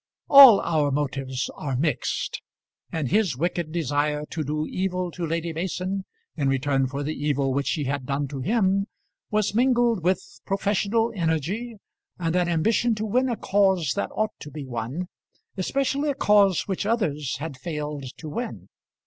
[0.31, 2.41] All our motives are mixed;
[2.91, 7.53] and his wicked desire to do evil to Lady Mason in return for the evil
[7.53, 8.87] which she had done to him
[9.29, 11.75] was mingled with professional energy,
[12.17, 15.07] and an ambition to win a cause that ought to be won
[15.55, 18.69] especially a cause which others had failed to win.